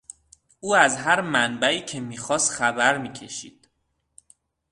[0.59, 3.69] او از هر منبعی که میتوانست خبر میکشید.